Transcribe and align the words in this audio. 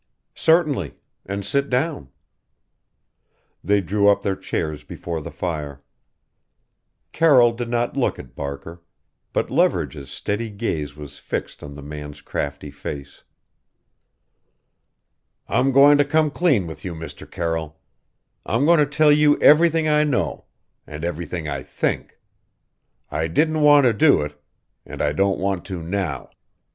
"Certainly. 0.33 0.95
And 1.27 1.45
sit 1.45 1.69
down." 1.69 2.09
They 3.63 3.81
drew 3.81 4.09
up 4.09 4.23
their 4.23 4.35
chairs 4.35 4.83
before 4.83 5.21
the 5.21 5.29
fire. 5.29 5.83
Carroll 7.11 7.51
did 7.51 7.69
not 7.69 7.95
look 7.95 8.17
at 8.17 8.33
Barker, 8.35 8.81
but 9.31 9.51
Leverage's 9.51 10.09
steady 10.09 10.49
gaze 10.49 10.97
was 10.97 11.19
fixed 11.19 11.61
on 11.61 11.73
the 11.73 11.83
man's 11.83 12.19
crafty 12.21 12.71
face. 12.71 13.21
"I'm 15.47 15.71
going 15.71 15.99
to 15.99 16.03
come 16.03 16.31
clean 16.31 16.65
with 16.65 16.83
you, 16.83 16.95
Mr. 16.95 17.29
Carroll. 17.29 17.79
I'm 18.43 18.65
going 18.65 18.79
to 18.79 18.87
tell 18.87 19.11
you 19.11 19.37
everythin' 19.39 19.87
I 19.87 20.03
know 20.03 20.45
and 20.87 21.03
everythin' 21.05 21.47
I 21.47 21.61
think. 21.61 22.17
I 23.11 23.27
didn't 23.27 23.61
want 23.61 23.83
to 23.83 23.93
do 23.93 24.23
it 24.23 24.41
and 24.83 24.99
I 24.99 25.13
don't 25.13 25.37
want 25.37 25.63
to 25.65 25.79
now. 25.79 26.31